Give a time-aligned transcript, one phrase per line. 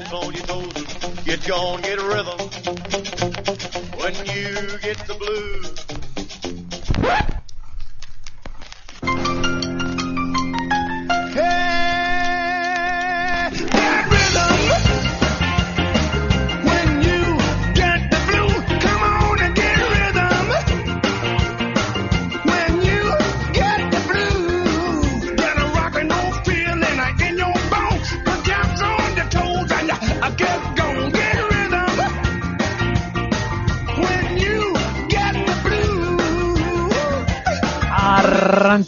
[0.00, 0.32] taps on
[1.24, 2.87] get gone, get rhythm.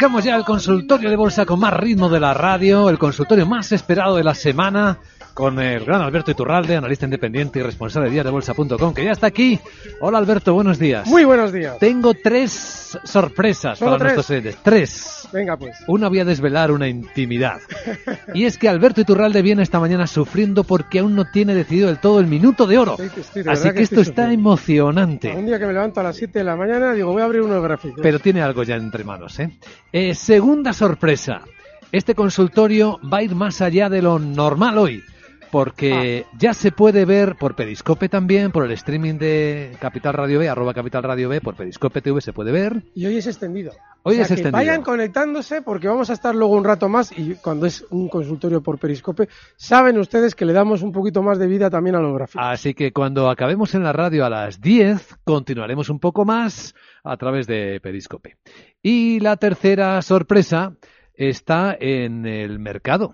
[0.00, 3.70] Arrancamos ya el consultorio de bolsa con más ritmo de la radio, el consultorio más
[3.70, 4.96] esperado de la semana,
[5.34, 9.58] con el gran Alberto Iturralde, analista independiente y responsable de diariobolsa.com, que ya está aquí.
[10.00, 11.06] Hola Alberto, buenos días.
[11.06, 11.78] Muy buenos días.
[11.78, 14.14] Tengo tres sorpresas ¿Solo para tres?
[14.14, 14.56] nuestros oyentes.
[14.62, 15.28] Tres.
[15.32, 15.76] Venga, pues.
[15.86, 17.58] Una voy a desvelar una intimidad.
[18.34, 21.98] Y es que Alberto Iturralde viene esta mañana sufriendo porque aún no tiene decidido del
[21.98, 22.96] todo el minuto de oro.
[22.98, 25.32] Estoy, de Así que, que esto está emocionante.
[25.34, 27.42] Un día que me levanto a las 7 de la mañana, digo, voy a abrir
[27.42, 27.98] unos gráficos.
[28.02, 29.50] Pero tiene algo ya entre manos, ¿eh?
[29.92, 31.40] Eh, Segunda sorpresa.
[31.92, 35.02] Este consultorio va a ir más allá de lo normal hoy.
[35.50, 36.36] Porque Ah.
[36.38, 40.72] ya se puede ver por Periscope también, por el streaming de Capital Radio B, arroba
[40.74, 42.84] Capital Radio B, por Periscope TV se puede ver.
[42.94, 43.72] Y hoy es extendido.
[44.02, 44.56] Hoy O sea, es que extendido.
[44.58, 48.62] Vayan conectándose porque vamos a estar luego un rato más y cuando es un consultorio
[48.62, 52.14] por Periscope, saben ustedes que le damos un poquito más de vida también a los
[52.14, 52.42] gráficos.
[52.46, 56.74] Así que cuando acabemos en la radio a las 10, continuaremos un poco más
[57.04, 58.36] a través de Periscope.
[58.82, 60.74] Y la tercera sorpresa
[61.12, 63.12] está en el mercado.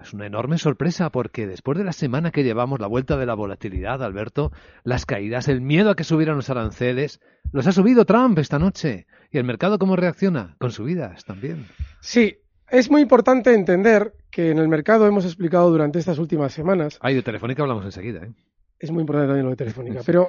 [0.00, 3.34] Es una enorme sorpresa porque después de la semana que llevamos, la vuelta de la
[3.34, 4.52] volatilidad, Alberto,
[4.84, 7.20] las caídas, el miedo a que subieran los aranceles,
[7.52, 9.06] los ha subido Trump esta noche.
[9.30, 10.56] ¿Y el mercado cómo reacciona?
[10.58, 11.66] Con subidas también.
[12.00, 12.36] Sí,
[12.70, 17.14] es muy importante entender que en el mercado hemos explicado durante estas últimas semanas, Ay,
[17.14, 18.24] de Telefónica hablamos enseguida.
[18.24, 18.32] ¿eh?
[18.78, 20.28] es muy importante también lo de Telefónica, pero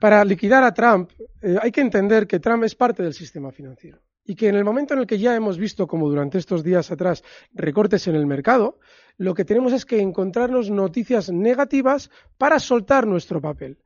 [0.00, 1.10] para liquidar a Trump
[1.40, 4.64] eh, hay que entender que Trump es parte del sistema financiero y que en el
[4.64, 8.26] momento en el que ya hemos visto, como durante estos días atrás, recortes en el
[8.26, 8.78] mercado,
[9.16, 13.78] lo que tenemos es que encontrarnos noticias negativas para soltar nuestro papel.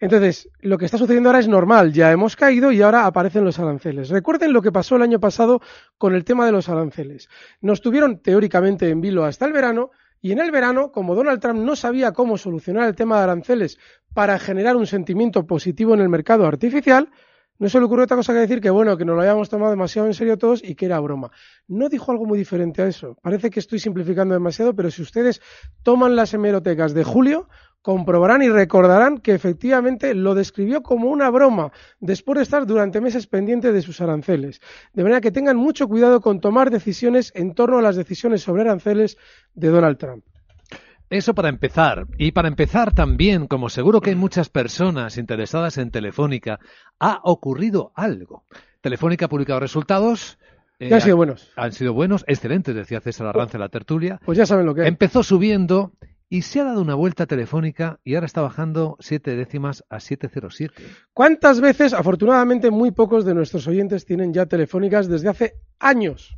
[0.00, 3.58] Entonces, lo que está sucediendo ahora es normal, ya hemos caído y ahora aparecen los
[3.58, 4.08] aranceles.
[4.08, 5.60] Recuerden lo que pasó el año pasado
[5.98, 7.28] con el tema de los aranceles.
[7.60, 9.90] Nos tuvieron teóricamente en vilo hasta el verano
[10.22, 13.78] y en el verano, como Donald Trump no sabía cómo solucionar el tema de aranceles
[14.14, 17.10] para generar un sentimiento positivo en el mercado artificial,
[17.60, 19.70] no se le ocurrió otra cosa que decir que bueno, que nos lo habíamos tomado
[19.70, 21.30] demasiado en serio todos y que era broma.
[21.68, 23.18] No dijo algo muy diferente a eso.
[23.20, 25.42] Parece que estoy simplificando demasiado, pero si ustedes
[25.82, 27.50] toman las hemerotecas de julio,
[27.82, 33.26] comprobarán y recordarán que efectivamente lo describió como una broma, después de estar durante meses
[33.26, 34.60] pendiente de sus aranceles.
[34.94, 38.62] De manera que tengan mucho cuidado con tomar decisiones en torno a las decisiones sobre
[38.62, 39.18] aranceles
[39.52, 40.24] de Donald Trump.
[41.10, 42.06] Eso para empezar.
[42.18, 46.60] Y para empezar también, como seguro que hay muchas personas interesadas en Telefónica,
[47.00, 48.44] ha ocurrido algo.
[48.80, 50.38] Telefónica ha publicado resultados.
[50.78, 51.50] eh, Ya han sido buenos.
[51.56, 54.20] Han sido buenos, excelentes, decía César Arranz en la tertulia.
[54.24, 54.88] Pues ya saben lo que hay.
[54.88, 55.92] Empezó subiendo
[56.28, 60.80] y se ha dado una vuelta telefónica y ahora está bajando siete décimas a 707.
[61.12, 66.36] ¿Cuántas veces, afortunadamente, muy pocos de nuestros oyentes tienen ya telefónicas desde hace años?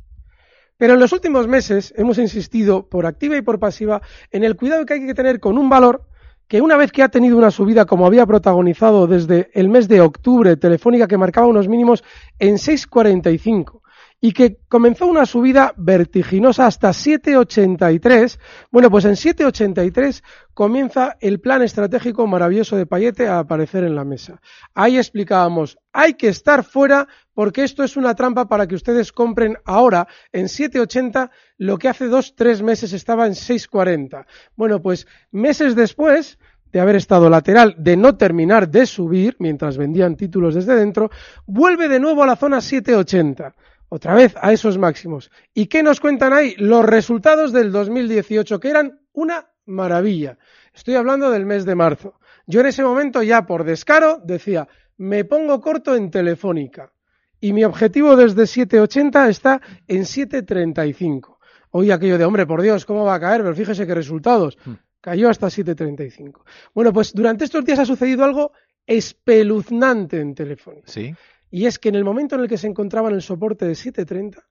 [0.77, 4.01] Pero en los últimos meses hemos insistido, por activa y por pasiva,
[4.31, 6.07] en el cuidado que hay que tener con un valor
[6.47, 10.01] que una vez que ha tenido una subida como había protagonizado desde el mes de
[10.01, 12.03] octubre, Telefónica que marcaba unos mínimos
[12.39, 13.82] en 6,45
[14.25, 18.39] y que comenzó una subida vertiginosa hasta 7,83,
[18.71, 20.23] bueno, pues en 7,83
[20.53, 24.39] comienza el plan estratégico maravilloso de Payete a aparecer en la mesa.
[24.73, 29.57] Ahí explicábamos, hay que estar fuera porque esto es una trampa para que ustedes compren
[29.65, 34.25] ahora en 7,80 lo que hace dos, tres meses estaba en 6,40.
[34.55, 36.39] Bueno, pues meses después
[36.71, 41.11] de haber estado lateral, de no terminar de subir mientras vendían títulos desde dentro,
[41.45, 43.53] vuelve de nuevo a la zona 7,80
[43.93, 45.29] otra vez a esos máximos.
[45.53, 46.55] ¿Y qué nos cuentan ahí?
[46.57, 50.39] Los resultados del 2018, que eran una maravilla.
[50.73, 52.15] Estoy hablando del mes de marzo.
[52.47, 54.67] Yo en ese momento ya por descaro decía,
[54.97, 56.91] me pongo corto en Telefónica.
[57.39, 61.37] Y mi objetivo desde 7.80 está en 7.35.
[61.69, 63.43] Oí aquello de, hombre, por Dios, ¿cómo va a caer?
[63.43, 64.57] Pero fíjese qué resultados.
[64.65, 64.73] Hmm.
[65.01, 66.41] Cayó hasta 7.35.
[66.73, 68.53] Bueno, pues durante estos días ha sucedido algo
[68.87, 70.87] espeluznante en Telefónica.
[70.87, 71.13] Sí.
[71.53, 73.73] Y es que en el momento en el que se encontraba en el soporte de
[73.73, 74.41] 7.30,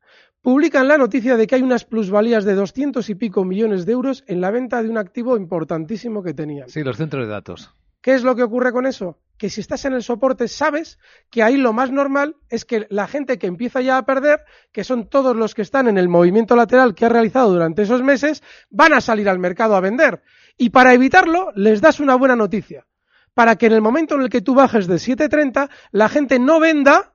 [0.41, 4.23] publican la noticia de que hay unas plusvalías de 200 y pico millones de euros
[4.29, 6.69] en la venta de un activo importantísimo que tenían.
[6.69, 7.75] Sí, los centros de datos.
[8.03, 9.19] ¿Qué es lo que ocurre con eso?
[9.37, 13.09] Que si estás en el soporte sabes que ahí lo más normal es que la
[13.09, 16.55] gente que empieza ya a perder, que son todos los que están en el movimiento
[16.55, 20.23] lateral que ha realizado durante esos meses, van a salir al mercado a vender.
[20.57, 22.87] Y para evitarlo, les das una buena noticia.
[23.35, 26.61] Para que en el momento en el que tú bajes de 7.30, la gente no
[26.61, 27.13] venda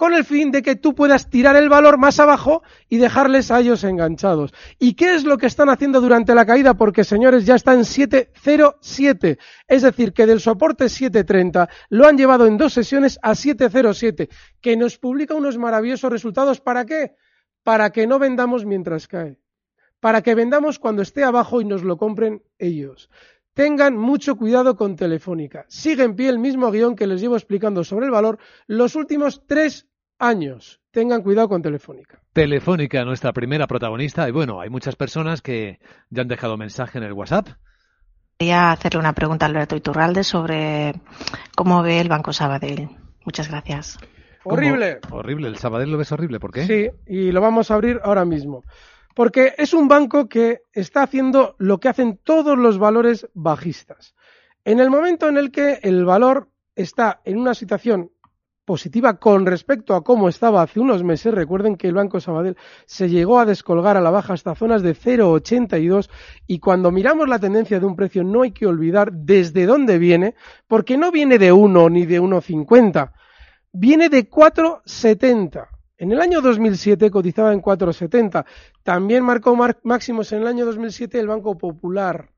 [0.00, 3.60] con el fin de que tú puedas tirar el valor más abajo y dejarles a
[3.60, 4.54] ellos enganchados.
[4.78, 6.72] ¿Y qué es lo que están haciendo durante la caída?
[6.72, 9.36] Porque, señores, ya está en 707.
[9.68, 14.30] Es decir, que del soporte 730 lo han llevado en dos sesiones a 707,
[14.62, 16.62] que nos publica unos maravillosos resultados.
[16.62, 17.14] ¿Para qué?
[17.62, 19.38] Para que no vendamos mientras cae.
[20.00, 23.10] Para que vendamos cuando esté abajo y nos lo compren ellos.
[23.54, 25.64] Tengan mucho cuidado con Telefónica.
[25.68, 29.44] Sigue en pie el mismo guion que les llevo explicando sobre el valor los últimos
[29.46, 29.88] tres
[30.18, 30.80] años.
[30.92, 32.20] Tengan cuidado con Telefónica.
[32.32, 34.28] Telefónica, nuestra primera protagonista.
[34.28, 35.80] Y bueno, hay muchas personas que
[36.10, 37.48] ya han dejado mensaje en el WhatsApp.
[38.38, 40.94] Quería hacerle una pregunta a Alberto Iturralde sobre
[41.54, 42.88] cómo ve el Banco Sabadell.
[43.24, 43.98] Muchas gracias.
[44.42, 44.56] ¿Cómo?
[44.56, 45.00] Horrible.
[45.10, 46.40] Horrible, el Sabadell lo ves horrible.
[46.40, 46.66] ¿Por qué?
[46.66, 48.64] Sí, y lo vamos a abrir ahora mismo.
[49.14, 54.14] Porque es un banco que está haciendo lo que hacen todos los valores bajistas.
[54.64, 58.10] En el momento en el que el valor está en una situación
[58.70, 63.08] positiva con respecto a cómo estaba hace unos meses, recuerden que el Banco Sabadell se
[63.08, 66.08] llegó a descolgar a la baja hasta zonas de 0,82
[66.46, 70.36] y cuando miramos la tendencia de un precio no hay que olvidar desde dónde viene,
[70.68, 73.10] porque no viene de 1 ni de 1,50,
[73.72, 75.66] viene de 4,70.
[76.00, 78.46] En el año 2007 cotizaba en 4,70.
[78.82, 82.30] También marcó mar máximos en el año 2007 el Banco Popular.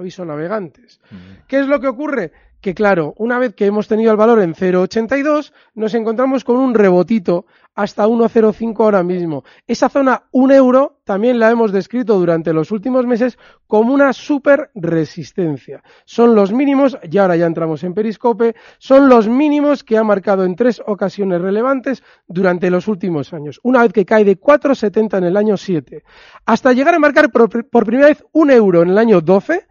[0.00, 0.98] Aviso navegantes.
[1.10, 1.46] Mm.
[1.46, 2.32] ¿Qué es lo que ocurre?
[2.60, 6.74] Que claro, una vez que hemos tenido el valor en 0,82, nos encontramos con un
[6.74, 9.44] rebotito hasta 1,05 ahora mismo.
[9.66, 14.70] Esa zona 1 euro también la hemos descrito durante los últimos meses como una super
[14.74, 15.82] resistencia.
[16.04, 20.44] Son los mínimos, y ahora ya entramos en periscope, son los mínimos que ha marcado
[20.44, 23.60] en tres ocasiones relevantes durante los últimos años.
[23.62, 26.04] Una vez que cae de 4,70 en el año 7,
[26.44, 29.69] hasta llegar a marcar por, por primera vez un euro en el año 12,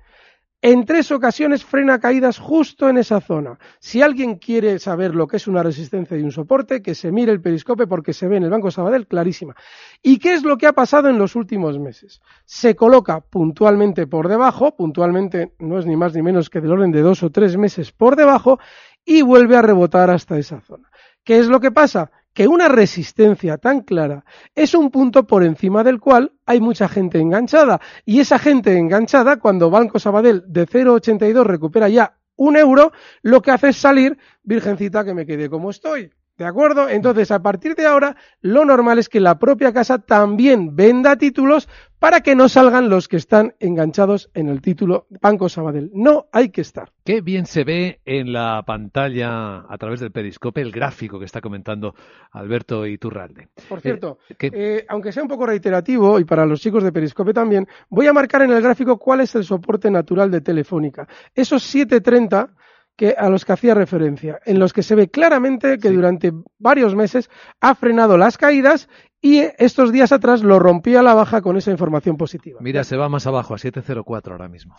[0.61, 3.57] en tres ocasiones frena caídas justo en esa zona.
[3.79, 7.31] Si alguien quiere saber lo que es una resistencia y un soporte, que se mire
[7.31, 9.55] el periscope porque se ve en el Banco Sabadell clarísima.
[10.01, 12.21] ¿Y qué es lo que ha pasado en los últimos meses?
[12.45, 16.91] Se coloca puntualmente por debajo, puntualmente no es ni más ni menos que del orden
[16.91, 18.59] de dos o tres meses por debajo,
[19.05, 20.89] y vuelve a rebotar hasta esa zona.
[21.23, 22.11] ¿Qué es lo que pasa?
[22.39, 24.23] Que una resistencia tan clara
[24.55, 27.81] es un punto por encima del cual hay mucha gente enganchada.
[28.05, 32.93] Y esa gente enganchada, cuando Banco Sabadell de 0,82 recupera ya un euro,
[33.23, 36.13] lo que hace es salir, virgencita, que me quede como estoy.
[36.39, 36.87] ¿De acuerdo?
[36.87, 41.67] Entonces, a partir de ahora, lo normal es que la propia casa también venda títulos
[41.99, 45.91] para que no salgan los que están enganchados en el título Banco Sabadell.
[45.93, 46.93] No hay que estar.
[47.03, 51.41] Qué bien se ve en la pantalla a través del periscope el gráfico que está
[51.41, 51.93] comentando
[52.31, 53.49] Alberto Iturralde.
[53.67, 57.33] Por cierto, Eh, eh, aunque sea un poco reiterativo, y para los chicos de Periscope
[57.33, 61.05] también, voy a marcar en el gráfico cuál es el soporte natural de Telefónica.
[61.35, 62.53] Esos 730
[62.99, 65.95] que, a los que hacía referencia, en los que se ve claramente que Sí.
[65.95, 67.29] durante varios meses
[67.61, 68.89] ha frenado las caídas
[69.21, 72.59] y estos días atrás lo rompía a la baja con esa información positiva.
[72.61, 74.75] Mira, se va más abajo, a 704 ahora mismo.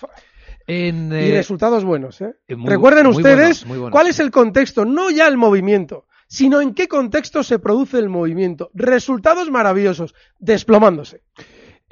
[0.67, 2.21] En, y eh, resultados buenos.
[2.21, 2.35] ¿eh?
[2.47, 3.93] eh, muy- Recuerden muy ustedes buenos, muy buenos.
[3.93, 8.11] cuál es el contexto, no ya el movimiento, sino en qué contexto se produce el
[8.11, 8.71] movimiento.
[8.75, 11.23] Resultados maravillosos, desplomándose.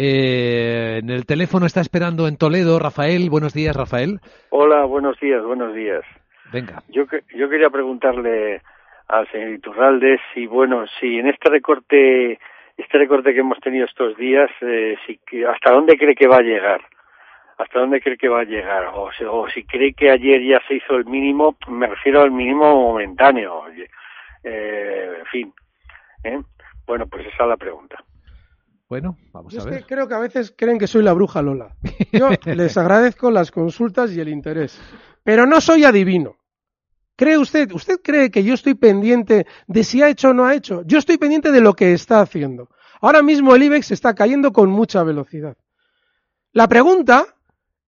[0.00, 3.30] Eh, en el teléfono está esperando en Toledo Rafael.
[3.30, 4.20] Buenos días, Rafael.
[4.50, 6.02] Hola, buenos días, buenos días.
[6.52, 6.82] Venga.
[6.88, 8.62] Yo, que- yo quería preguntarle
[9.08, 12.38] al señor Iturralde si, bueno, si en este recorte,
[12.76, 16.42] este recorte que hemos tenido estos días, eh, si, hasta dónde cree que va a
[16.42, 16.80] llegar,
[17.58, 20.60] hasta dónde cree que va a llegar, o, si- o si cree que ayer ya
[20.68, 23.88] se hizo el mínimo, me refiero al mínimo momentáneo, oye,
[24.44, 25.54] eh, en fin.
[26.24, 26.40] ¿eh?
[26.86, 28.02] Bueno, pues esa es la pregunta.
[28.88, 29.80] Bueno, vamos Yo a es ver.
[29.80, 31.72] que creo que a veces creen que soy la bruja Lola.
[32.12, 34.80] Yo les agradezco las consultas y el interés,
[35.28, 36.36] pero no soy adivino.
[37.14, 40.54] ¿Cree usted, usted cree que yo estoy pendiente de si ha hecho o no ha
[40.54, 40.80] hecho?
[40.86, 42.70] Yo estoy pendiente de lo que está haciendo.
[43.02, 45.58] Ahora mismo el IBEX está cayendo con mucha velocidad.
[46.54, 47.26] La pregunta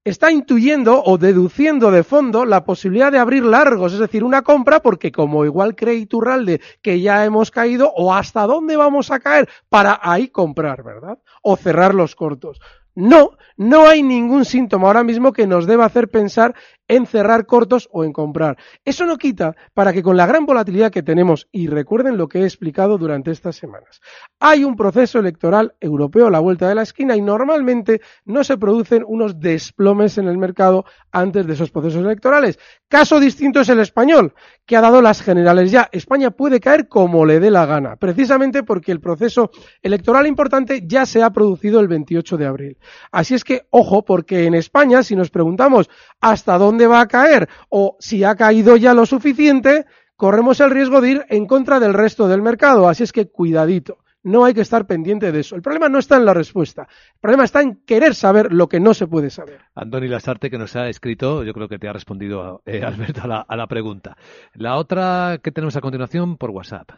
[0.05, 4.81] está intuyendo o deduciendo de fondo la posibilidad de abrir largos, es decir, una compra,
[4.81, 9.49] porque como igual cree Iturralde que ya hemos caído, o hasta dónde vamos a caer
[9.71, 11.19] para ahí comprar, ¿verdad?
[11.41, 12.61] O cerrar los cortos.
[12.95, 16.55] No, no hay ningún síntoma ahora mismo que nos deba hacer pensar
[16.91, 18.59] en cerrar cortos o en comprar.
[18.85, 22.41] Eso no quita para que con la gran volatilidad que tenemos, y recuerden lo que
[22.41, 24.01] he explicado durante estas semanas,
[24.41, 28.59] hay un proceso electoral europeo a la vuelta de la esquina y normalmente no se
[28.59, 32.59] producen unos desplomes en el mercado antes de esos procesos electorales.
[32.89, 34.35] Caso distinto es el español,
[34.67, 35.89] que ha dado las generales ya.
[35.93, 41.07] España puede caer como le dé la gana, precisamente porque el proceso electoral importante ya
[41.07, 42.79] se ha producido el 28 de abril.
[43.13, 45.89] Así es que, ojo, porque en España, si nos preguntamos
[46.21, 51.01] hasta dónde va a caer o si ha caído ya lo suficiente, corremos el riesgo
[51.01, 52.89] de ir en contra del resto del mercado.
[52.89, 53.99] Así es que cuidadito.
[54.23, 55.57] No hay que estar pendiente de eso.
[55.57, 56.83] El problema no está en la respuesta.
[57.15, 59.61] El problema está en querer saber lo que no se puede saber.
[59.75, 63.27] Andoni Lasarte, que nos ha escrito, yo creo que te ha respondido, eh, Alberto, a
[63.27, 64.17] la, a la pregunta.
[64.53, 66.91] La otra que tenemos a continuación por WhatsApp.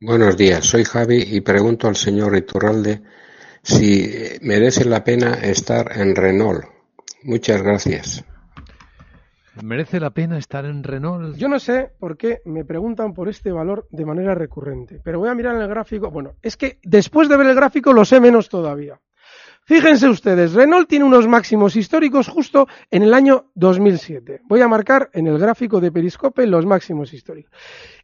[0.00, 3.02] Buenos días, soy Javi y pregunto al señor Iturralde
[3.62, 4.08] si
[4.42, 6.64] merece la pena estar en Renault.
[7.22, 8.24] Muchas gracias.
[9.62, 11.36] ¿Merece la pena estar en Renault?
[11.36, 15.28] Yo no sé por qué me preguntan por este valor de manera recurrente, pero voy
[15.28, 16.10] a mirar en el gráfico.
[16.10, 19.00] Bueno, es que después de ver el gráfico lo sé menos todavía.
[19.64, 24.42] Fíjense ustedes, Renault tiene unos máximos históricos justo en el año 2007.
[24.44, 27.50] Voy a marcar en el gráfico de Periscope los máximos históricos.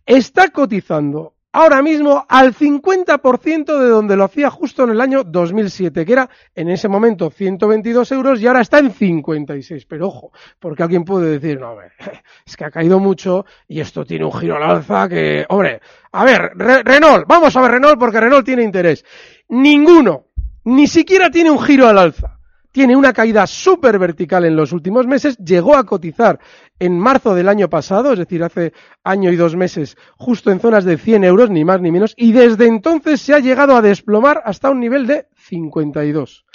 [0.05, 6.05] Está cotizando ahora mismo al 50% de donde lo hacía justo en el año 2007,
[6.05, 9.85] que era en ese momento 122 euros y ahora está en 56.
[9.87, 11.89] Pero ojo, porque alguien puede decir, no, hombre,
[12.47, 15.81] es que ha caído mucho y esto tiene un giro al alza que, hombre,
[16.13, 19.05] a ver, Re- Renault, vamos a ver Renault porque Renault tiene interés.
[19.49, 20.27] Ninguno,
[20.65, 22.39] ni siquiera tiene un giro al alza.
[22.73, 26.41] Tiene una caída súper vertical en los últimos meses, llegó a cotizar
[26.79, 28.73] en marzo del año pasado, es decir, hace
[29.05, 32.33] año y dos meses, justo en zonas de 100 euros, ni más ni menos, y
[32.33, 36.47] desde entonces se ha llegado a desplomar hasta un nivel de 52.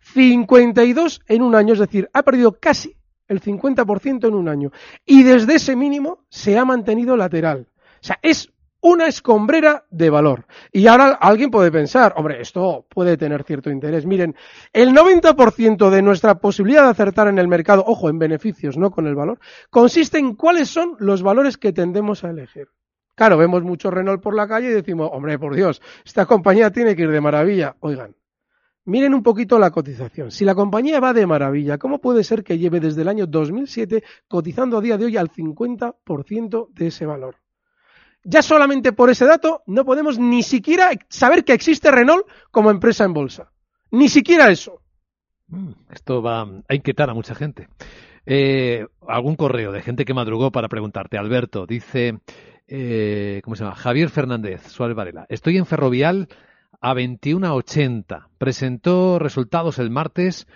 [0.00, 2.96] 52 en un año, es decir, ha perdido casi
[3.28, 4.70] el 50% en un año.
[5.04, 7.68] Y desde ese mínimo se ha mantenido lateral.
[8.00, 8.50] O sea, es
[8.86, 10.46] una escombrera de valor.
[10.70, 14.06] Y ahora alguien puede pensar, hombre, esto puede tener cierto interés.
[14.06, 14.36] Miren,
[14.72, 19.08] el 90% de nuestra posibilidad de acertar en el mercado, ojo, en beneficios, no con
[19.08, 19.40] el valor,
[19.70, 22.68] consiste en cuáles son los valores que tendemos a elegir.
[23.16, 26.94] Claro, vemos mucho Renault por la calle y decimos, hombre, por Dios, esta compañía tiene
[26.94, 27.74] que ir de maravilla.
[27.80, 28.14] Oigan,
[28.84, 30.30] miren un poquito la cotización.
[30.30, 34.04] Si la compañía va de maravilla, ¿cómo puede ser que lleve desde el año 2007
[34.28, 37.45] cotizando a día de hoy al 50% de ese valor?
[38.28, 43.04] Ya solamente por ese dato no podemos ni siquiera saber que existe Renault como empresa
[43.04, 43.52] en bolsa.
[43.92, 44.82] Ni siquiera eso.
[45.46, 47.68] Mm, Esto va a inquietar a mucha gente.
[48.26, 51.16] Eh, algún correo de gente que madrugó para preguntarte.
[51.16, 52.18] Alberto dice,
[52.66, 53.76] eh, ¿cómo se llama?
[53.76, 55.26] Javier Fernández Suárez Varela.
[55.28, 56.26] Estoy en Ferrovial
[56.80, 58.26] a 21.80.
[58.38, 60.48] Presentó resultados el martes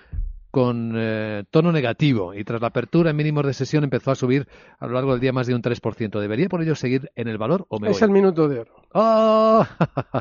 [0.51, 4.47] con eh, tono negativo y tras la apertura en mínimos de sesión empezó a subir
[4.79, 6.21] a lo largo del día más de un 3%.
[6.21, 8.07] ¿Debería por ello seguir en el valor o me Es voy?
[8.07, 8.75] el minuto de oro.
[8.93, 9.67] ¡Oh!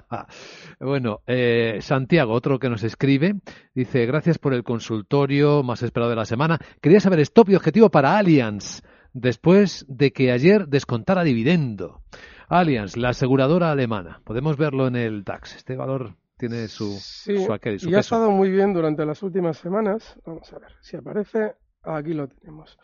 [0.80, 3.36] bueno, eh, Santiago, otro que nos escribe,
[3.74, 6.60] dice, gracias por el consultorio más esperado de la semana.
[6.82, 8.82] Quería saber stop y objetivo para Allianz,
[9.14, 12.02] después de que ayer descontara dividendo.
[12.48, 14.22] Allianz, la aseguradora alemana.
[14.24, 15.56] Podemos verlo en el DAX.
[15.56, 19.22] Este valor tiene su, Sí, su aquel, su y ha estado muy bien durante las
[19.22, 20.15] últimas semanas.
[20.25, 21.53] Vamos a ver si aparece.
[21.84, 22.79] Aquí lo tenemos.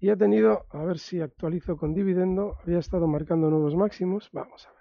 [0.00, 4.28] Y ha tenido, a ver si actualizo con dividendo, había estado marcando nuevos máximos.
[4.32, 4.76] Vamos a ver.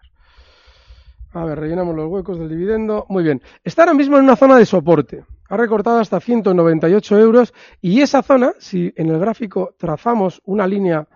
[1.33, 3.05] A ver, rellenamos los huecos del dividendo.
[3.09, 3.41] Muy bien.
[3.63, 5.23] Está ahora mismo en una zona de soporte.
[5.47, 11.07] Ha recortado hasta 198 euros y esa zona, si en el gráfico trazamos una línea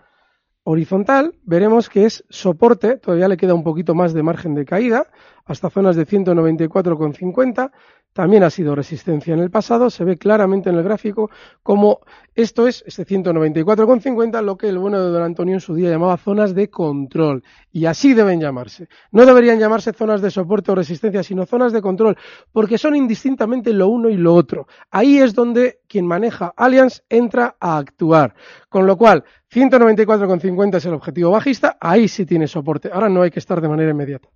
[0.63, 5.07] horizontal, veremos que es soporte, todavía le queda un poquito más de margen de caída,
[5.45, 7.71] hasta zonas de 194,50.
[8.13, 11.29] También ha sido resistencia en el pasado, se ve claramente en el gráfico
[11.61, 11.99] como
[12.33, 16.17] esto es, este 194,50, lo que el bueno de don Antonio en su día llamaba
[16.17, 17.43] zonas de control.
[17.71, 18.87] Y así deben llamarse.
[19.11, 22.17] No deberían llamarse zonas de soporte o resistencia, sino zonas de control,
[22.51, 24.67] porque son indistintamente lo uno y lo otro.
[24.89, 28.33] Ahí es donde quien maneja Allianz entra a actuar.
[28.69, 32.89] Con lo cual, 194,50 es el objetivo bajista, ahí sí tiene soporte.
[32.91, 34.29] Ahora no hay que estar de manera inmediata.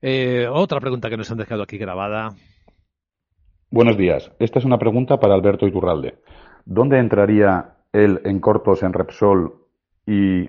[0.00, 2.34] Eh, otra pregunta que nos han dejado aquí grabada.
[3.70, 4.30] Buenos días.
[4.38, 6.18] Esta es una pregunta para Alberto Iturralde.
[6.64, 9.66] ¿Dónde entraría él en cortos en Repsol
[10.06, 10.48] y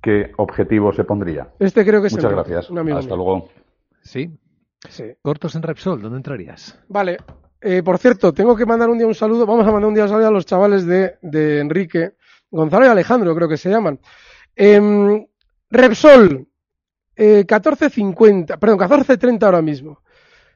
[0.00, 1.48] qué objetivo se pondría?
[1.58, 2.70] Este creo que es Muchas el- gracias.
[2.70, 3.24] un amigo Hasta mío.
[3.24, 3.48] luego.
[4.02, 4.30] ¿Sí?
[4.88, 5.04] Sí.
[5.22, 6.78] Cortos en Repsol, ¿dónde entrarías?
[6.88, 7.18] Vale.
[7.60, 10.02] Eh, por cierto, tengo que mandar un día un saludo, vamos a mandar un día
[10.04, 12.14] un saludo a los chavales de, de Enrique,
[12.50, 14.00] Gonzalo y Alejandro creo que se llaman.
[14.56, 15.24] Em,
[15.70, 16.46] Repsol,
[17.14, 20.00] eh, 14.50, perdón, 14.30 ahora mismo.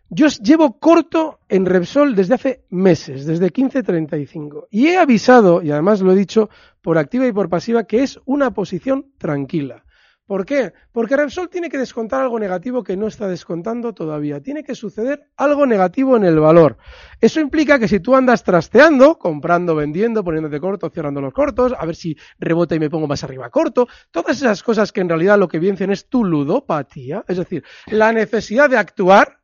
[0.08, 4.68] Yo llevo corto en Repsol desde hace meses, desde 15.35.
[4.70, 6.48] Y he avisado, y además lo he dicho
[6.80, 9.82] por activa y por pasiva, que es una posición tranquila.
[10.26, 10.72] ¿Por qué?
[10.90, 14.40] Porque Repsol tiene que descontar algo negativo que no está descontando todavía.
[14.40, 16.78] Tiene que suceder algo negativo en el valor.
[17.20, 21.86] Eso implica que si tú andas trasteando, comprando, vendiendo, poniéndote corto, cerrando los cortos, a
[21.86, 25.38] ver si rebota y me pongo más arriba corto, todas esas cosas que en realidad
[25.38, 29.38] lo que vencen es tu ludopatía, es decir, la necesidad de actuar,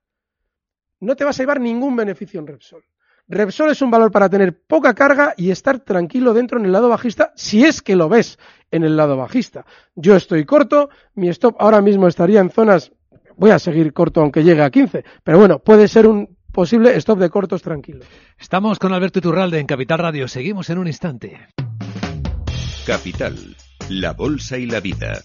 [1.03, 2.85] no te vas a llevar ningún beneficio en Repsol.
[3.29, 6.89] Repsol es un valor para tener poca carga y estar tranquilo dentro en el lado
[6.89, 8.39] bajista, si es que lo ves
[8.71, 9.65] en el lado bajista.
[9.95, 12.93] Yo estoy corto, mi stop ahora mismo estaría en zonas,
[13.37, 17.19] voy a seguir corto aunque llegue a 15, pero bueno, puede ser un posible stop
[17.19, 18.05] de cortos tranquilo.
[18.39, 20.29] Estamos con Alberto Iturralde en Capital Radio.
[20.29, 21.49] Seguimos en un instante.
[22.87, 23.57] Capital,
[23.89, 25.23] la Bolsa y la Vida.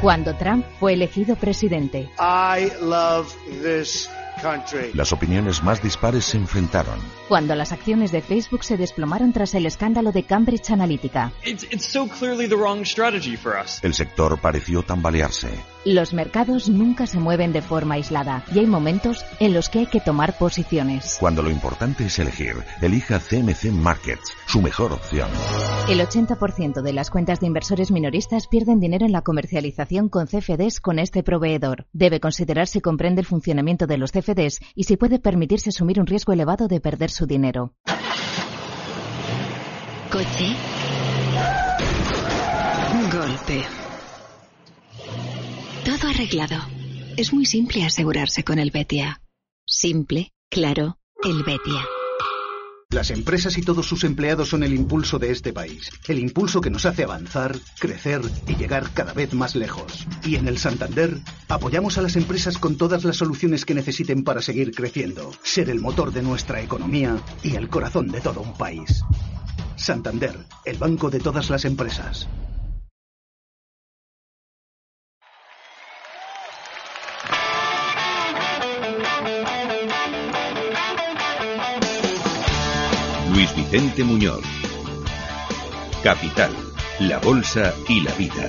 [0.00, 2.08] Cuando Trump fue elegido presidente.
[2.18, 4.08] I love this
[4.40, 4.92] country.
[4.94, 6.98] Las opiniones más dispares se enfrentaron.
[7.30, 11.32] Cuando las acciones de Facebook se desplomaron tras el escándalo de Cambridge Analytica.
[11.44, 13.78] It's, it's so clearly the wrong strategy for us.
[13.84, 15.48] El sector pareció tambalearse.
[15.84, 19.86] Los mercados nunca se mueven de forma aislada y hay momentos en los que hay
[19.86, 21.16] que tomar posiciones.
[21.18, 25.30] Cuando lo importante es elegir, elija CMC Markets, su mejor opción.
[25.88, 30.80] El 80% de las cuentas de inversores minoristas pierden dinero en la comercialización con CFDs
[30.80, 31.86] con este proveedor.
[31.94, 36.06] Debe considerar si comprende el funcionamiento de los CFDs y si puede permitirse asumir un
[36.06, 37.74] riesgo elevado de perder su dinero.
[40.10, 40.56] Coche.
[43.12, 43.62] Golpe.
[45.84, 46.56] Todo arreglado.
[47.16, 49.20] Es muy simple asegurarse con el Betia.
[49.66, 51.84] Simple, claro, el Betia.
[52.90, 55.90] Las empresas y todos sus empleados son el impulso de este país.
[56.08, 60.08] El impulso que nos hace avanzar, crecer y llegar cada vez más lejos.
[60.24, 61.16] Y en el Santander
[61.46, 65.78] apoyamos a las empresas con todas las soluciones que necesiten para seguir creciendo, ser el
[65.78, 69.04] motor de nuestra economía y el corazón de todo un país.
[69.76, 72.28] Santander, el banco de todas las empresas.
[83.80, 84.42] Vicente Muñoz.
[86.02, 86.50] Capital,
[86.98, 88.46] la Bolsa y la Vida.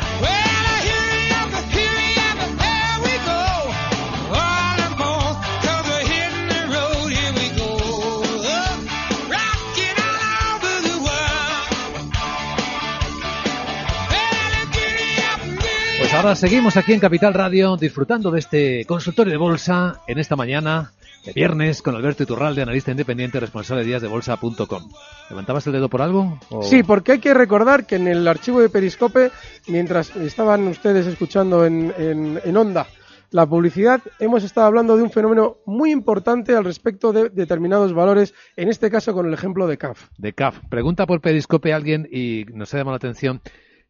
[15.98, 20.36] Pues ahora seguimos aquí en Capital Radio disfrutando de este consultorio de bolsa en esta
[20.36, 20.92] mañana
[21.26, 24.90] de viernes con Alberto Iturralde, analista independiente responsable de días de bolsa.com.
[25.30, 26.40] ¿Levantabas el dedo por algo?
[26.50, 29.32] o- Sí, porque hay que recordar que en el archivo de Periscope,
[29.68, 32.88] mientras estaban ustedes escuchando en, en, en Onda
[33.30, 38.34] la publicidad, hemos estado hablando de un fenómeno muy importante al respecto de determinados valores,
[38.58, 40.10] en este caso con el ejemplo de CAF.
[40.18, 40.58] de CAF.
[40.70, 43.40] Pregunta por Periscope alguien y nos ha llamado la atención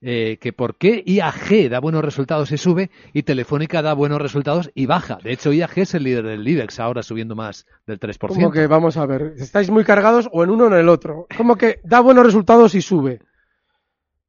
[0.04, 4.72] eh, que por qué IAG da buenos resultados y sube y Telefónica da buenos resultados
[4.74, 5.20] y baja.
[5.24, 8.18] De hecho, IAG es el líder del IBEX ahora subiendo más del 3%.
[8.30, 11.28] Como que, vamos a ver, estáis muy cargados o en uno o en el otro.
[11.38, 13.22] Como que da buenos resultados y sube.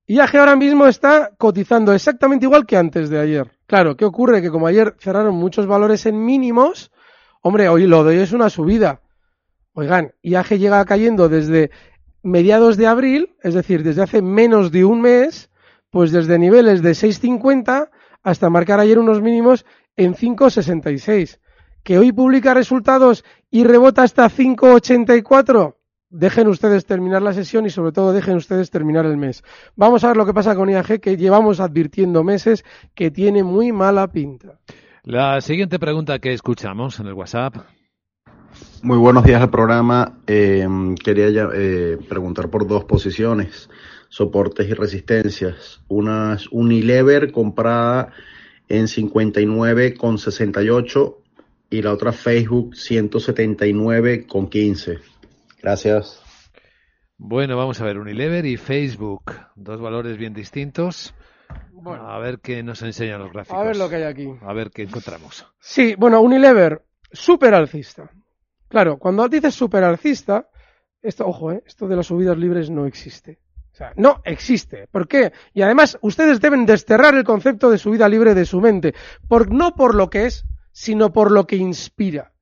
[0.07, 3.51] IAG ahora mismo está cotizando exactamente igual que antes de ayer.
[3.67, 4.43] Claro, ¿qué ocurre?
[4.43, 6.91] Que como ayer cerraron muchos valores en mínimos,
[7.41, 9.01] hombre, hoy lo de hoy es una subida.
[9.73, 11.71] Oigan, IAG llega cayendo desde
[12.23, 15.49] mediados de abril, es decir, desde hace menos de un mes,
[15.93, 17.91] pues desde niveles de 6.50
[18.23, 21.39] hasta marcar ayer unos mínimos en 5.66.
[21.85, 25.77] Que hoy publica resultados y rebota hasta 5.84.
[26.09, 29.45] Dejen ustedes terminar la sesión y sobre todo dejen ustedes terminar el mes.
[29.77, 33.71] Vamos a ver lo que pasa con IAG que llevamos advirtiendo meses que tiene muy
[33.73, 34.61] mala pinta.
[35.03, 37.57] La siguiente pregunta que escuchamos en el WhatsApp.
[38.83, 40.21] Muy buenos días al programa.
[40.27, 40.67] Eh,
[41.05, 43.69] quería ya, eh, preguntar por dos posiciones,
[44.13, 45.83] soportes y resistencias.
[45.89, 48.13] Una es Unilever comprada
[48.69, 51.17] en 59,68
[51.71, 55.01] y la otra Facebook 179,15.
[55.63, 56.23] Gracias.
[57.17, 61.15] Bueno, vamos a ver, Unilever y Facebook, dos valores bien distintos.
[61.87, 63.59] A ver qué nos enseñan los gráficos.
[63.59, 64.29] A ver lo que hay aquí.
[64.43, 65.47] A ver qué encontramos.
[65.59, 68.11] Sí, bueno, Unilever, super alcista.
[68.69, 70.51] Claro, cuando dices super alcista,
[71.01, 73.41] esto, ojo, eh, esto de las subidas libres no existe.
[73.73, 74.87] O sea, no existe.
[74.91, 75.33] ¿Por qué?
[75.55, 78.95] Y además, ustedes deben desterrar el concepto de subida libre de su mente.
[79.27, 82.33] Por, no por lo que es, sino por lo que inspira.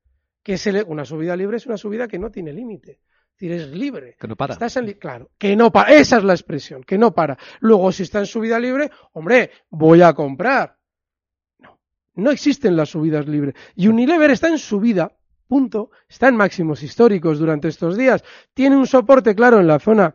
[0.43, 3.01] Que es el- una subida libre es una subida que no tiene límite.
[3.38, 4.16] Es decir, es libre.
[4.19, 4.55] Que no para.
[4.55, 5.93] Estás en li- claro, que no para.
[5.95, 7.38] Esa es la expresión, que no para.
[7.61, 10.77] Luego, si está en subida libre, hombre, voy a comprar.
[11.59, 11.79] No,
[12.16, 13.55] no existen las subidas libres.
[13.77, 15.12] Y Unilever está en subida,
[15.47, 15.90] punto.
[16.09, 18.25] Está en máximos históricos durante estos días.
[18.53, 20.12] Tiene un soporte claro en la zona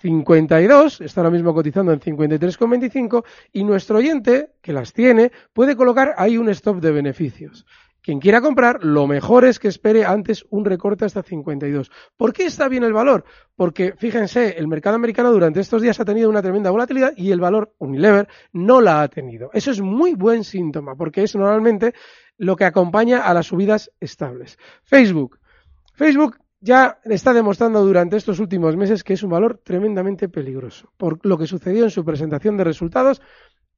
[0.00, 6.14] 52, está ahora mismo cotizando en 53,25 y nuestro oyente, que las tiene, puede colocar
[6.16, 7.66] ahí un stop de beneficios.
[8.00, 11.90] Quien quiera comprar, lo mejor es que espere antes un recorte hasta 52.
[12.16, 13.24] ¿Por qué está bien el valor?
[13.56, 17.40] Porque, fíjense, el mercado americano durante estos días ha tenido una tremenda volatilidad y el
[17.40, 19.50] valor Unilever no la ha tenido.
[19.52, 21.92] Eso es muy buen síntoma, porque es normalmente
[22.38, 24.58] lo que acompaña a las subidas estables.
[24.84, 25.38] Facebook.
[25.94, 31.24] Facebook ya está demostrando durante estos últimos meses que es un valor tremendamente peligroso, por
[31.24, 33.22] lo que sucedió en su presentación de resultados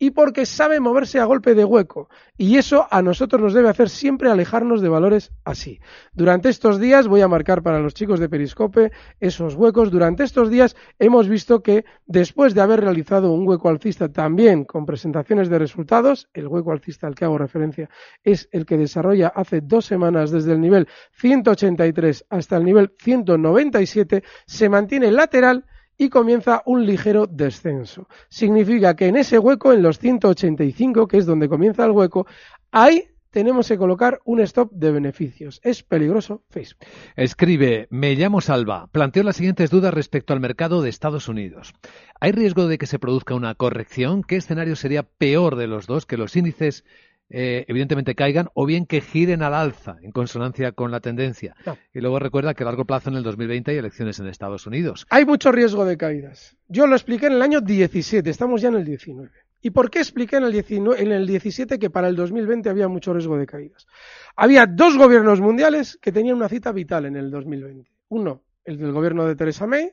[0.01, 2.09] y porque sabe moverse a golpe de hueco.
[2.39, 5.79] Y eso a nosotros nos debe hacer siempre alejarnos de valores así.
[6.15, 10.49] Durante estos días, voy a marcar para los chicos de Periscope esos huecos, durante estos
[10.49, 15.59] días hemos visto que después de haber realizado un hueco alcista también con presentaciones de
[15.59, 17.91] resultados, el hueco alcista al que hago referencia
[18.25, 24.25] es el que desarrolla hace dos semanas desde el nivel 183 hasta el nivel 197,
[24.47, 25.67] se mantiene lateral
[26.01, 28.09] y comienza un ligero descenso.
[28.31, 32.27] Significa que en ese hueco, en los 185, que es donde comienza el hueco,
[32.71, 35.61] ahí tenemos que colocar un stop de beneficios.
[35.63, 36.87] Es peligroso Facebook.
[37.17, 38.87] Escribe, me llamo Salva.
[38.91, 41.75] Planteo las siguientes dudas respecto al mercado de Estados Unidos.
[42.19, 44.23] ¿Hay riesgo de que se produzca una corrección?
[44.23, 46.07] ¿Qué escenario sería peor de los dos?
[46.07, 46.83] Que los índices
[47.31, 51.55] eh, evidentemente caigan o bien que giren al alza en consonancia con la tendencia.
[51.64, 51.79] No.
[51.95, 55.07] Y luego recuerda que a largo plazo en el 2020 hay elecciones en Estados Unidos.
[55.11, 56.57] Hay mucho riesgo de caídas.
[56.66, 59.31] Yo lo expliqué en el año 17, estamos ya en el 19.
[59.62, 62.88] ¿Y por qué expliqué en el, 19, en el 17 que para el 2020 había
[62.88, 63.87] mucho riesgo de caídas?
[64.35, 67.90] Había dos gobiernos mundiales que tenían una cita vital en el 2020.
[68.09, 69.93] Uno, el del gobierno de Theresa May,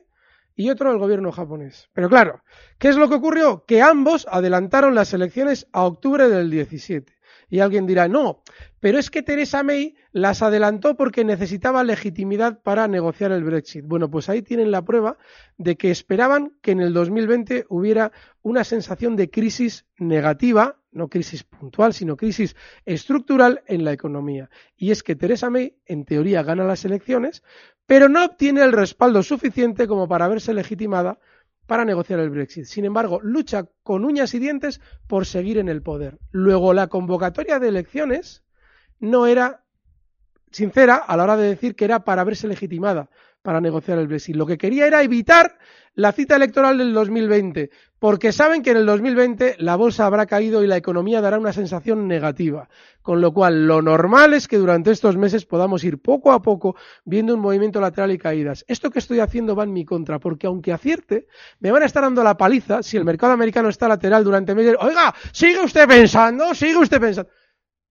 [0.56, 1.88] y otro el gobierno japonés.
[1.92, 2.42] Pero claro,
[2.78, 3.64] ¿qué es lo que ocurrió?
[3.64, 7.17] Que ambos adelantaron las elecciones a octubre del 17.
[7.48, 8.42] Y alguien dirá, no,
[8.80, 13.84] pero es que Theresa May las adelantó porque necesitaba legitimidad para negociar el Brexit.
[13.86, 15.16] Bueno, pues ahí tienen la prueba
[15.56, 21.44] de que esperaban que en el 2020 hubiera una sensación de crisis negativa, no crisis
[21.44, 24.50] puntual, sino crisis estructural en la economía.
[24.76, 27.42] Y es que Theresa May, en teoría, gana las elecciones,
[27.86, 31.18] pero no obtiene el respaldo suficiente como para verse legitimada
[31.68, 32.64] para negociar el Brexit.
[32.64, 36.18] Sin embargo, lucha con uñas y dientes por seguir en el poder.
[36.30, 38.42] Luego, la convocatoria de elecciones
[38.98, 39.62] no era
[40.50, 43.10] sincera a la hora de decir que era para verse legitimada
[43.42, 44.34] para negociar el Brexit.
[44.34, 45.58] Lo que quería era evitar
[45.94, 50.62] la cita electoral del 2020, porque saben que en el 2020 la bolsa habrá caído
[50.62, 52.68] y la economía dará una sensación negativa.
[53.02, 56.76] Con lo cual, lo normal es que durante estos meses podamos ir poco a poco
[57.04, 58.64] viendo un movimiento lateral y caídas.
[58.68, 61.26] Esto que estoy haciendo va en mi contra, porque aunque acierte,
[61.60, 64.76] me van a estar dando la paliza si el mercado americano está lateral durante meses.
[64.78, 67.30] Oiga, sigue usted pensando, sigue usted pensando.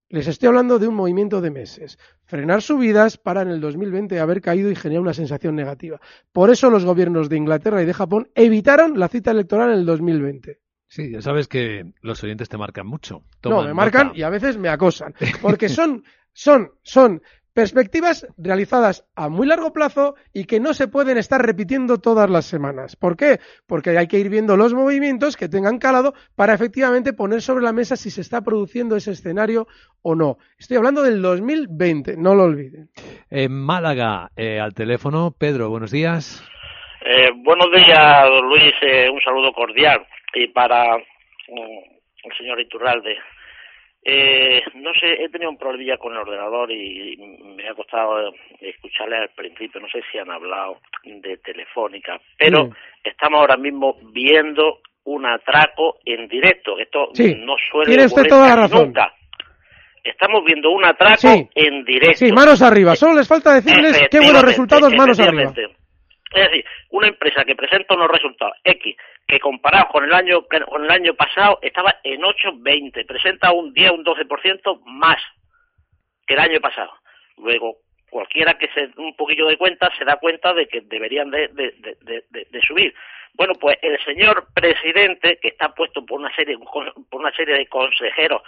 [0.10, 2.00] Les estoy hablando de un movimiento de meses.
[2.24, 6.00] Frenar subidas para en el 2020 haber caído y generar una sensación negativa.
[6.32, 9.86] Por eso los gobiernos de Inglaterra y de Japón evitaron la cita electoral en el
[9.86, 10.60] 2020.
[10.88, 13.24] Sí, ya sabes que los oyentes te marcan mucho.
[13.44, 14.20] no, me marcan nota.
[14.20, 15.14] y a veces me acosan.
[15.42, 17.22] Porque son, son, son
[17.58, 22.46] perspectivas realizadas a muy largo plazo y que no se pueden estar repitiendo todas las
[22.46, 22.96] semanas.
[22.96, 23.40] ¿Por qué?
[23.66, 27.74] Porque hay que ir viendo los movimientos que tengan calado para efectivamente poner sobre la
[27.74, 29.66] mesa si se está produciendo ese escenario
[30.04, 30.38] o no.
[30.60, 32.90] Estoy hablando del 2020, no lo olviden.
[33.32, 36.48] En Málaga, eh, al teléfono, Pedro, buenos días.
[37.04, 38.74] Eh, buenos días, don Luis.
[38.84, 40.06] eh, un saludo cordial.
[40.36, 43.18] Y para mm, el señor Iturralde.
[44.10, 47.18] Eh, no sé, he tenido un problemilla con el ordenador y
[47.58, 49.82] me ha costado escucharle al principio.
[49.82, 52.74] No sé si han hablado de Telefónica, pero Mm.
[53.04, 56.80] estamos ahora mismo viendo un atraco en directo.
[56.80, 58.86] Esto Sí, no suele tiene usted toda la razón.
[58.88, 59.14] nunca.
[60.06, 61.50] Estamos viendo un atraco Sí.
[61.56, 62.18] en directo.
[62.26, 62.96] Sí, manos arriba.
[62.96, 65.52] Solo les falta decirles qué buenos resultados, manos arriba.
[66.32, 68.96] Es decir, una empresa que presenta unos resultados X,
[69.28, 73.92] que comparado con el año con el año pasado estaba en 8,20, presenta un 10,
[73.92, 75.22] un 12% más
[76.26, 76.92] que el año pasado.
[77.38, 77.78] Luego,
[78.10, 81.72] cualquiera que se un poquillo de cuenta se da cuenta de que deberían de, de,
[81.78, 82.94] de, de- de- de subir.
[83.34, 87.68] Bueno, pues el señor presidente, que está puesto por una serie por una serie de
[87.68, 88.42] consejeros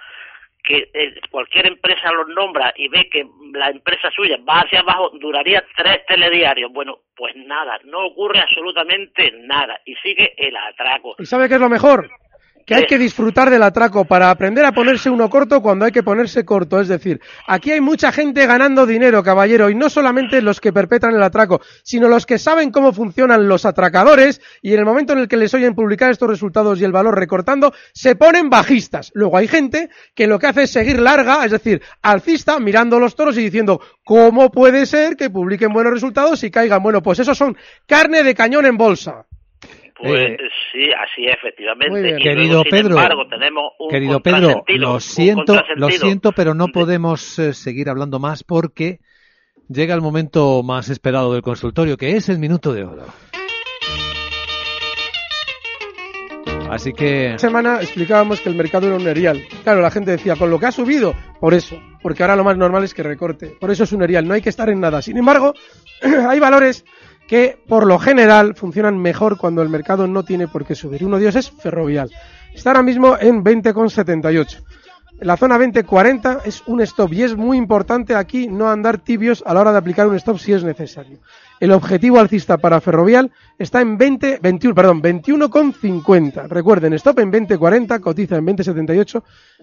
[0.63, 5.12] que eh, cualquier empresa los nombra y ve que la empresa suya va hacia abajo,
[5.19, 6.72] duraría tres telediarios.
[6.72, 11.15] Bueno, pues nada, no ocurre absolutamente nada y sigue el atraco.
[11.19, 12.10] ¿Y sabe qué es lo mejor?
[12.65, 16.04] Que hay que disfrutar del atraco para aprender a ponerse uno corto cuando hay que
[16.04, 16.80] ponerse corto.
[16.80, 21.15] Es decir, aquí hay mucha gente ganando dinero, caballero, y no solamente los que perpetran
[21.15, 25.19] el atraco, sino los que saben cómo funcionan los atracadores y en el momento en
[25.19, 29.12] el que les oyen publicar estos resultados y el valor recortando, se ponen bajistas.
[29.13, 33.15] Luego hay gente que lo que hace es seguir larga, es decir, alcista, mirando los
[33.15, 36.84] toros y diciendo, ¿cómo puede ser que publiquen buenos resultados y caigan?
[36.84, 39.26] Bueno, pues esos son carne de cañón en bolsa.
[40.00, 40.38] Pues
[40.72, 42.00] sí, así es, efectivamente.
[42.00, 46.54] Y luego, Querido sin Pedro, embargo, tenemos un Querido Pedro, lo siento, lo siento, pero
[46.54, 49.00] no podemos eh, seguir hablando más porque
[49.68, 53.06] llega el momento más esperado del consultorio, que es el minuto de oro.
[56.70, 59.42] Así que Esta semana explicábamos que el mercado era un erial.
[59.64, 62.58] Claro, la gente decía, con lo que ha subido, por eso, porque ahora lo más
[62.58, 63.56] normal es que recorte.
[63.60, 65.02] Por eso es un erial, no hay que estar en nada.
[65.02, 65.56] Sin embargo,
[66.30, 66.86] hay valores
[67.30, 71.06] que por lo general funcionan mejor cuando el mercado no tiene por qué subir.
[71.06, 72.10] Uno de ellos es Ferrovial.
[72.56, 74.63] Está ahora mismo en 20,78.
[75.19, 79.54] La zona 20-40 es un stop y es muy importante aquí no andar tibios a
[79.54, 81.19] la hora de aplicar un stop si es necesario.
[81.60, 86.48] El objetivo alcista para Ferrovial está en 20, 21, perdón, 21,50.
[86.48, 89.22] Recuerden, stop en 20-40, cotiza en 20,78,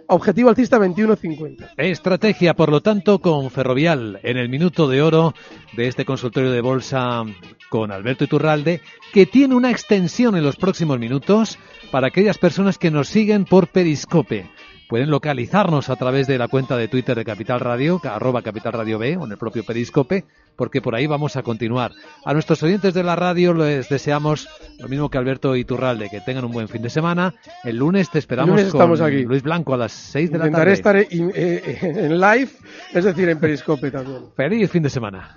[0.08, 1.70] objetivo alcista 21,50.
[1.78, 5.34] Estrategia, por lo tanto, con Ferrovial en el minuto de oro
[5.74, 7.24] de este consultorio de bolsa
[7.70, 8.82] con Alberto Iturralde,
[9.14, 11.58] que tiene una extensión en los próximos minutos
[11.90, 14.50] para aquellas personas que nos siguen por Periscope.
[14.88, 18.98] Pueden localizarnos a través de la cuenta de Twitter de Capital Radio, arroba Capital Radio
[19.00, 21.90] B, o en el propio Periscope, porque por ahí vamos a continuar.
[22.24, 26.44] A nuestros oyentes de la radio les deseamos lo mismo que Alberto Iturralde, que tengan
[26.44, 27.34] un buen fin de semana.
[27.64, 29.24] El lunes te esperamos lunes con estamos aquí.
[29.24, 31.00] Luis Blanco a las 6 de la Intentaré tarde.
[31.02, 32.50] estar en, eh, en live,
[32.94, 34.26] es decir, en Periscope también.
[34.36, 35.36] Feliz fin de semana.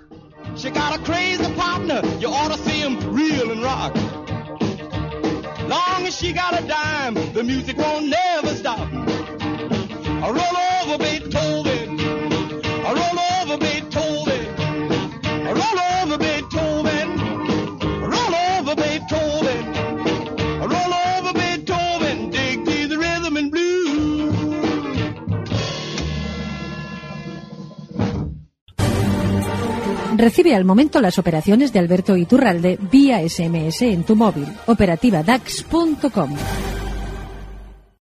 [0.56, 3.94] She got a crazy partner, you ought to see him reel and rock.
[5.68, 8.78] Long as she got a dime, the music won't never stop.
[30.20, 34.46] Recibe al momento las operaciones de Alberto Iturralde vía SMS en tu móvil.
[34.66, 36.36] Operativa DAX.com.